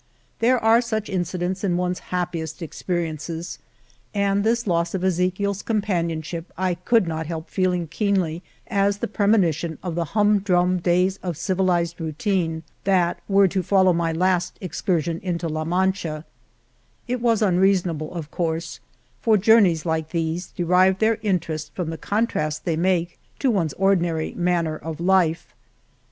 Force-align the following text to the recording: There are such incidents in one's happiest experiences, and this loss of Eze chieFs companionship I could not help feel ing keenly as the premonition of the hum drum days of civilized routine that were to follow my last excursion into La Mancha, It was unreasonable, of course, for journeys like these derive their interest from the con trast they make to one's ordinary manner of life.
There 0.39 0.57
are 0.57 0.81
such 0.81 1.09
incidents 1.11 1.63
in 1.63 1.77
one's 1.77 1.99
happiest 2.09 2.63
experiences, 2.63 3.59
and 4.15 4.43
this 4.43 4.65
loss 4.65 4.95
of 4.95 5.03
Eze 5.03 5.19
chieFs 5.19 5.63
companionship 5.63 6.51
I 6.57 6.73
could 6.73 7.07
not 7.07 7.27
help 7.27 7.51
feel 7.51 7.71
ing 7.71 7.85
keenly 7.87 8.41
as 8.65 8.97
the 8.97 9.07
premonition 9.07 9.77
of 9.83 9.93
the 9.93 10.05
hum 10.17 10.39
drum 10.39 10.79
days 10.79 11.17
of 11.21 11.37
civilized 11.37 12.01
routine 12.01 12.63
that 12.83 13.19
were 13.27 13.47
to 13.49 13.61
follow 13.61 13.93
my 13.93 14.11
last 14.11 14.57
excursion 14.59 15.19
into 15.21 15.47
La 15.47 15.65
Mancha, 15.65 16.25
It 17.07 17.21
was 17.21 17.43
unreasonable, 17.43 18.11
of 18.15 18.31
course, 18.31 18.79
for 19.21 19.37
journeys 19.37 19.85
like 19.85 20.09
these 20.09 20.47
derive 20.47 20.97
their 20.97 21.19
interest 21.21 21.75
from 21.75 21.91
the 21.91 21.97
con 21.99 22.25
trast 22.25 22.65
they 22.65 22.75
make 22.75 23.19
to 23.37 23.51
one's 23.51 23.73
ordinary 23.73 24.33
manner 24.33 24.77
of 24.77 24.99
life. 24.99 25.53